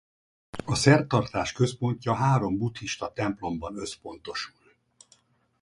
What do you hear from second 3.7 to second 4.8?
összpontosul.